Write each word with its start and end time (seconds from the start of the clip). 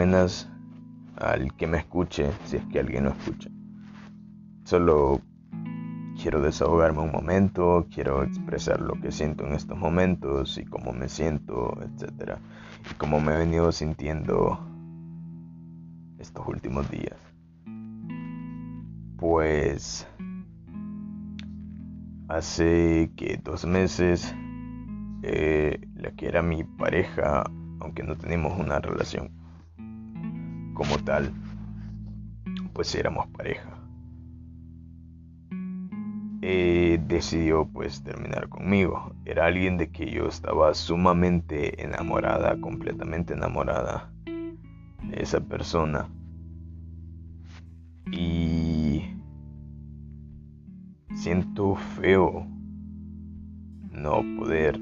al 0.00 1.54
que 1.56 1.66
me 1.66 1.76
escuche, 1.76 2.30
si 2.46 2.56
es 2.56 2.64
que 2.66 2.80
alguien 2.80 3.04
lo 3.04 3.10
escucha. 3.10 3.50
Solo 4.64 5.20
quiero 6.22 6.40
desahogarme 6.40 7.00
un 7.00 7.12
momento, 7.12 7.86
quiero 7.92 8.22
expresar 8.22 8.80
lo 8.80 8.98
que 8.98 9.12
siento 9.12 9.46
en 9.46 9.52
estos 9.52 9.76
momentos 9.76 10.56
y 10.56 10.64
cómo 10.64 10.94
me 10.94 11.10
siento, 11.10 11.78
etc. 11.82 12.38
Y 12.90 12.94
cómo 12.94 13.20
me 13.20 13.34
he 13.34 13.36
venido 13.36 13.72
sintiendo 13.72 14.58
estos 16.18 16.48
últimos 16.48 16.90
días. 16.90 17.18
Pues 19.18 20.08
hace 22.28 23.10
que 23.16 23.38
dos 23.44 23.66
meses 23.66 24.34
eh, 25.22 25.78
la 25.94 26.12
que 26.12 26.26
era 26.26 26.40
mi 26.40 26.64
pareja, 26.64 27.44
aunque 27.80 28.02
no 28.02 28.16
tenemos 28.16 28.58
una 28.58 28.78
relación 28.78 29.39
como 30.80 30.96
tal, 30.96 31.30
pues 32.72 32.94
éramos 32.94 33.26
pareja. 33.26 33.68
Eh, 36.40 36.98
decidió 37.06 37.68
pues 37.70 38.02
terminar 38.02 38.48
conmigo. 38.48 39.14
Era 39.26 39.44
alguien 39.44 39.76
de 39.76 39.90
que 39.90 40.10
yo 40.10 40.26
estaba 40.26 40.72
sumamente 40.72 41.84
enamorada, 41.84 42.58
completamente 42.62 43.34
enamorada 43.34 44.10
de 44.24 45.22
esa 45.22 45.40
persona. 45.40 46.08
Y 48.10 49.02
siento 51.14 51.74
feo 51.74 52.46
no 53.92 54.22
poder 54.38 54.80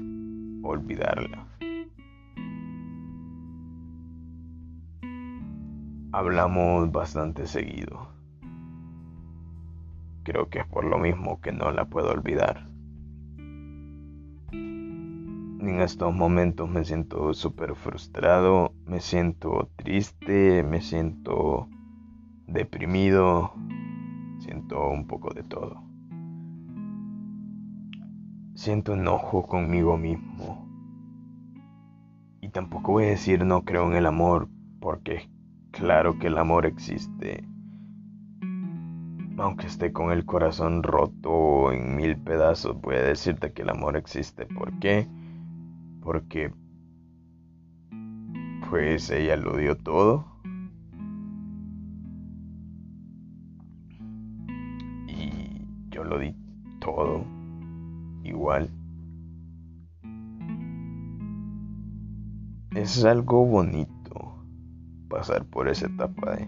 olvidarla. 0.63 1.48
Hablamos 6.11 6.91
bastante 6.91 7.45
seguido. 7.45 8.09
Creo 10.23 10.49
que 10.49 10.59
es 10.59 10.65
por 10.65 10.83
lo 10.83 10.97
mismo 10.97 11.39
que 11.39 11.51
no 11.51 11.71
la 11.71 11.85
puedo 11.85 12.09
olvidar. 12.09 12.67
En 14.51 15.81
estos 15.81 16.11
momentos 16.11 16.67
me 16.67 16.83
siento 16.83 17.31
súper 17.35 17.75
frustrado, 17.75 18.73
me 18.87 19.01
siento 19.01 19.69
triste, 19.75 20.63
me 20.63 20.81
siento 20.81 21.67
deprimido, 22.47 23.53
siento 24.39 24.89
un 24.89 25.05
poco 25.05 25.31
de 25.31 25.43
todo. 25.43 25.83
Siento 28.55 28.93
enojo 28.93 29.45
conmigo 29.45 29.95
mismo. 29.95 30.67
Y 32.41 32.49
tampoco 32.49 32.93
voy 32.93 33.03
a 33.03 33.09
decir 33.09 33.45
no 33.45 33.63
creo 33.63 33.85
en 33.85 33.93
el 33.95 34.07
amor, 34.07 34.49
porque 34.79 35.29
claro 35.71 36.17
que 36.19 36.27
el 36.27 36.37
amor 36.37 36.65
existe. 36.65 37.47
Aunque 39.37 39.67
esté 39.67 39.93
con 39.93 40.11
el 40.11 40.25
corazón 40.25 40.83
roto 40.83 41.71
en 41.71 41.95
mil 41.95 42.17
pedazos, 42.17 42.79
voy 42.81 42.95
a 42.95 43.01
decirte 43.01 43.53
que 43.53 43.61
el 43.61 43.69
amor 43.69 43.95
existe. 43.95 44.45
¿Por 44.45 44.77
qué? 44.79 45.07
Porque 46.01 46.51
pues 48.69 49.09
ella 49.09 49.35
lo 49.37 49.57
dio 49.57 49.77
todo. 49.77 50.25
Y 55.07 55.65
yo 55.89 56.03
lo 56.03 56.19
di 56.19 56.35
todo 56.79 57.23
igual. 58.23 58.69
Es 62.75 63.03
algo 63.03 63.45
bonito 63.45 63.98
pasar 65.09 65.43
por 65.45 65.67
esa 65.67 65.87
etapa 65.87 66.35
de... 66.35 66.47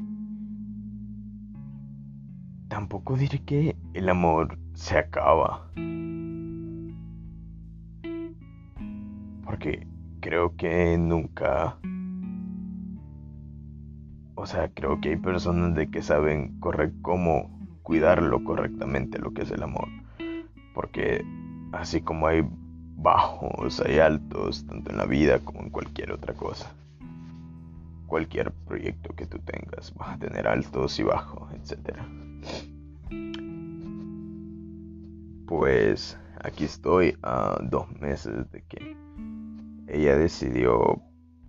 Tampoco 2.70 3.18
diré 3.18 3.40
que 3.40 3.76
el 3.94 4.08
amor 4.08 4.58
se 4.74 4.98
acaba. 4.98 5.70
Porque 9.44 9.86
creo 10.22 10.56
que 10.56 10.98
nunca... 10.98 11.78
O 14.36 14.46
sea, 14.46 14.70
creo 14.70 15.02
que 15.02 15.10
hay 15.10 15.18
personas 15.18 15.76
de 15.76 15.92
que 15.92 16.02
saben 16.02 16.58
cómo 17.02 17.60
cuidarlo 17.84 18.44
correctamente 18.44 19.20
lo 19.20 19.34
que 19.34 19.42
es 19.42 19.52
el 19.52 19.64
amor. 19.64 19.90
Porque 20.74 21.26
así 21.74 22.02
como 22.02 22.28
hay 22.28 22.48
bajos, 22.96 23.82
hay 23.82 24.00
altos, 24.00 24.66
tanto 24.66 24.92
en 24.92 24.98
la 24.98 25.06
vida 25.06 25.40
como 25.40 25.62
en 25.62 25.70
cualquier 25.70 26.12
otra 26.12 26.34
cosa. 26.34 26.72
Cualquier 28.12 28.52
proyecto 28.68 29.16
que 29.16 29.26
tú 29.26 29.40
tengas, 29.40 29.94
vas 29.96 30.16
a 30.16 30.20
tener 30.20 30.46
altos 30.46 31.00
y 31.00 31.04
bajos, 31.04 31.50
etc. 31.54 31.98
Pues 35.48 36.20
aquí 36.44 36.66
estoy 36.66 37.18
a 37.24 37.58
dos 37.62 37.90
meses 38.02 38.52
de 38.52 38.64
que 38.64 38.98
ella 39.88 40.18
decidió 40.18 41.02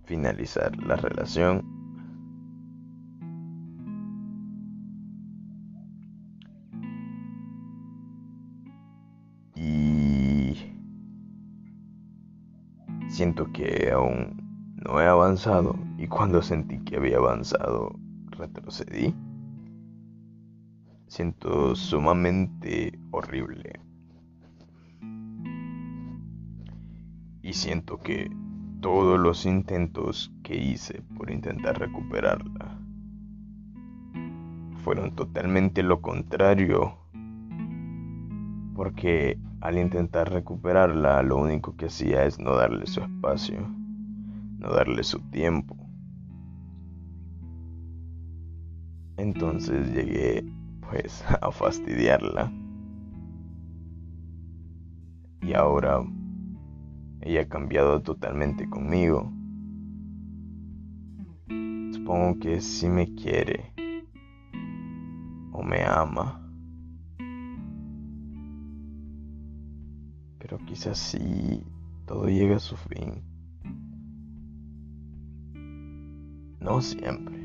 finalizar 0.05 0.73
la 0.77 0.95
relación 0.95 1.73
Siento 13.09 13.51
que 13.51 13.91
aún 13.91 14.42
no 14.85 14.99
he 14.99 15.05
avanzado 15.05 15.75
y 15.97 16.07
cuando 16.07 16.41
sentí 16.41 16.79
que 16.79 16.97
había 16.97 17.17
avanzado 17.17 17.95
retrocedí. 18.31 19.13
Siento 21.07 21.75
sumamente 21.75 22.99
horrible. 23.11 23.79
Y 27.41 27.53
siento 27.53 27.97
que 27.97 28.31
todos 28.81 29.19
los 29.19 29.45
intentos 29.45 30.33
que 30.43 30.55
hice 30.55 31.01
por 31.15 31.29
intentar 31.29 31.79
recuperarla 31.79 32.79
fueron 34.83 35.15
totalmente 35.15 35.83
lo 35.83 36.01
contrario. 36.01 36.97
Porque 38.75 39.37
al 39.61 39.77
intentar 39.77 40.31
recuperarla, 40.31 41.21
lo 41.21 41.37
único 41.37 41.75
que 41.77 41.85
hacía 41.85 42.25
es 42.25 42.39
no 42.39 42.55
darle 42.55 42.87
su 42.87 43.01
espacio, 43.01 43.69
no 44.63 44.73
darle 44.73 45.03
su 45.03 45.19
tiempo. 45.29 45.75
Entonces 49.17 49.93
llegué 49.93 50.43
pues 50.89 51.23
a 51.41 51.51
fastidiarla. 51.51 52.51
Y 55.41 55.53
ahora 55.53 56.01
ella 57.21 57.41
ha 57.41 57.47
cambiado 57.49 58.01
totalmente 58.01 58.67
conmigo. 58.69 59.31
Supongo 61.91 62.39
que 62.39 62.61
sí 62.61 62.87
me 62.87 63.13
quiere 63.13 63.73
o 65.51 65.61
me 65.61 65.83
ama. 65.83 66.39
pero 70.43 70.57
quizás 70.65 70.97
sí 70.97 71.63
todo 72.05 72.27
llega 72.27 72.57
a 72.57 72.59
su 72.59 72.75
fin. 72.75 73.32
No 76.63 76.79
siempre, 76.81 77.35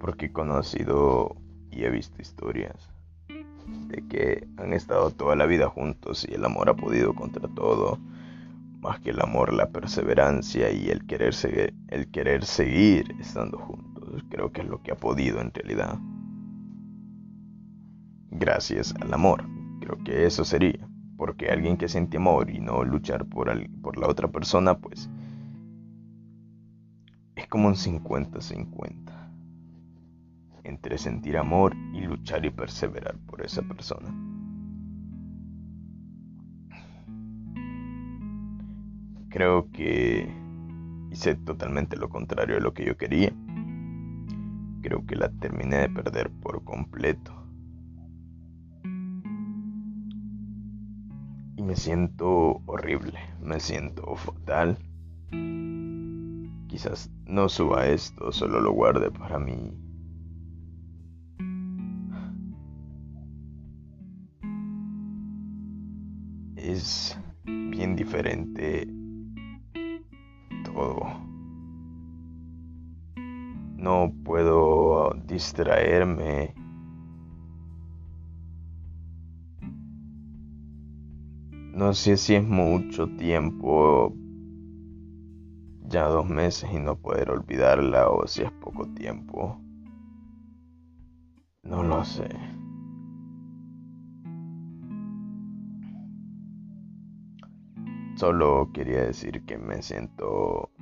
porque 0.00 0.26
he 0.26 0.32
conocido 0.32 1.36
y 1.70 1.84
he 1.84 1.90
visto 1.90 2.20
historias 2.20 2.90
de 3.86 4.06
que 4.08 4.48
han 4.56 4.72
estado 4.72 5.12
toda 5.12 5.36
la 5.36 5.46
vida 5.46 5.68
juntos 5.68 6.26
y 6.28 6.34
el 6.34 6.44
amor 6.44 6.68
ha 6.68 6.74
podido 6.74 7.14
contra 7.14 7.46
todo, 7.48 8.00
más 8.80 8.98
que 8.98 9.10
el 9.10 9.20
amor, 9.20 9.52
la 9.52 9.68
perseverancia 9.70 10.72
y 10.72 10.88
el 10.88 11.06
querer, 11.06 11.32
seguir, 11.32 11.72
el 11.88 12.10
querer 12.10 12.44
seguir 12.44 13.14
estando 13.20 13.58
juntos. 13.58 14.24
Creo 14.30 14.50
que 14.50 14.62
es 14.62 14.68
lo 14.68 14.82
que 14.82 14.90
ha 14.90 14.96
podido 14.96 15.40
en 15.40 15.54
realidad. 15.54 15.96
Gracias 18.32 18.92
al 19.00 19.14
amor, 19.14 19.44
creo 19.80 19.96
que 20.04 20.26
eso 20.26 20.44
sería 20.44 20.88
porque 21.16 21.50
alguien 21.50 21.76
que 21.76 21.88
siente 21.88 22.16
amor 22.16 22.50
y 22.50 22.58
no 22.58 22.82
luchar 22.82 23.24
por, 23.26 23.48
por 23.80 23.96
la 23.96 24.08
otra 24.08 24.26
persona, 24.26 24.76
pues 24.76 25.02
es 25.02 25.08
como 27.54 27.68
un 27.68 27.76
50-50 27.76 28.96
entre 30.64 30.98
sentir 30.98 31.36
amor 31.36 31.72
y 31.92 32.00
luchar 32.00 32.44
y 32.44 32.50
perseverar 32.50 33.16
por 33.28 33.42
esa 33.42 33.62
persona. 33.62 34.12
Creo 39.28 39.70
que 39.70 40.28
hice 41.12 41.36
totalmente 41.36 41.96
lo 41.96 42.08
contrario 42.08 42.56
de 42.56 42.60
lo 42.60 42.74
que 42.74 42.86
yo 42.86 42.96
quería. 42.96 43.32
Creo 44.82 45.06
que 45.06 45.14
la 45.14 45.28
terminé 45.28 45.76
de 45.76 45.90
perder 45.90 46.32
por 46.32 46.64
completo. 46.64 47.40
me 51.56 51.76
siento 51.76 52.62
horrible, 52.66 53.20
me 53.40 53.60
siento 53.60 54.16
fatal. 54.16 54.76
Quizás 56.74 57.08
no 57.26 57.48
suba 57.48 57.86
esto, 57.86 58.32
solo 58.32 58.60
lo 58.60 58.72
guarde 58.72 59.08
para 59.08 59.38
mí. 59.38 59.72
Es 66.56 67.16
bien 67.44 67.94
diferente 67.94 68.88
todo. 70.64 71.06
No 73.76 74.12
puedo 74.24 75.14
distraerme. 75.28 76.56
No 81.72 81.94
sé 81.94 82.16
si 82.16 82.34
es 82.34 82.42
mucho 82.42 83.06
tiempo 83.16 84.12
ya 85.94 86.08
dos 86.08 86.28
meses 86.28 86.68
y 86.72 86.80
no 86.80 86.96
poder 86.96 87.30
olvidarla 87.30 88.08
o 88.08 88.26
si 88.26 88.42
es 88.42 88.50
poco 88.50 88.84
tiempo. 88.94 89.60
No 91.62 91.84
lo 91.84 92.04
sé. 92.04 92.28
Solo 98.16 98.70
quería 98.74 99.02
decir 99.02 99.44
que 99.44 99.56
me 99.56 99.82
siento 99.82 100.72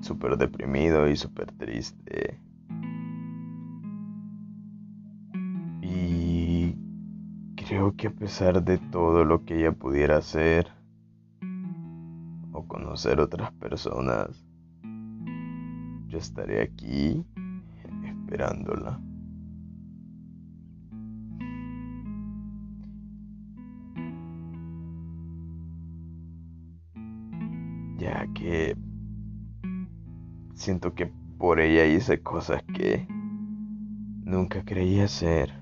súper 0.00 0.38
deprimido 0.38 1.06
y 1.06 1.16
súper 1.16 1.52
triste. 1.52 2.40
Y 5.82 6.78
creo 7.56 7.94
que 7.94 8.06
a 8.06 8.10
pesar 8.10 8.64
de 8.64 8.78
todo 8.78 9.26
lo 9.26 9.44
que 9.44 9.58
ella 9.58 9.72
pudiera 9.72 10.16
hacer 10.16 10.72
o 12.52 12.66
conocer 12.66 13.20
otras 13.20 13.52
personas, 13.52 14.46
yo 16.12 16.18
estaré 16.18 16.60
aquí 16.60 17.24
esperándola. 18.04 19.00
Ya 27.96 28.26
que 28.34 28.76
siento 30.54 30.94
que 30.94 31.10
por 31.38 31.60
ella 31.60 31.86
hice 31.86 32.20
cosas 32.22 32.62
que 32.74 33.06
nunca 33.08 34.62
creí 34.66 35.00
hacer. 35.00 35.61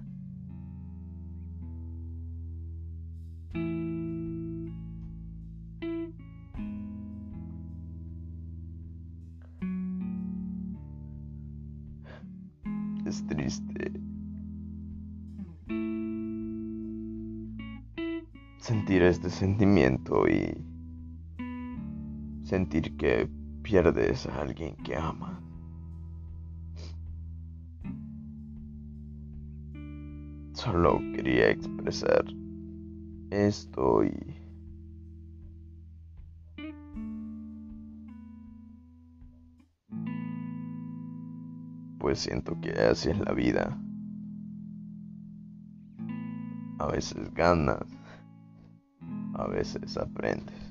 Es 13.11 13.27
triste 13.27 13.93
sentir 18.59 19.03
este 19.03 19.29
sentimiento 19.29 20.29
y 20.29 20.57
sentir 22.45 22.97
que 22.97 23.29
pierdes 23.63 24.27
a 24.27 24.43
alguien 24.43 24.77
que 24.85 24.95
amas. 24.95 25.43
Solo 30.53 31.01
quería 31.17 31.51
expresar 31.51 32.25
esto 33.31 34.05
y 34.05 34.40
pues 42.11 42.23
siento 42.23 42.61
que 42.61 42.73
así 42.73 43.09
es 43.11 43.21
la 43.21 43.33
vida. 43.33 43.79
A 46.81 46.87
veces 46.87 47.33
ganas, 47.35 47.85
a 49.35 49.47
veces 49.47 49.97
aprendes. 49.97 50.70